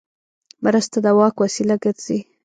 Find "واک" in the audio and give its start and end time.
1.17-1.35